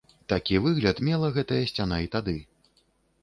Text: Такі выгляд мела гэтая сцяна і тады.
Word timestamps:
Такі 0.31 0.55
выгляд 0.67 1.01
мела 1.09 1.29
гэтая 1.37 1.59
сцяна 1.71 1.99
і 2.05 2.09
тады. 2.15 2.35